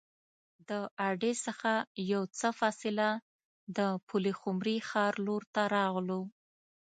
[0.69, 0.71] د
[1.07, 1.71] اډې څخه
[2.11, 3.07] یو څه فاصله
[3.77, 6.21] د پلخمري ښار لور ته راغلو.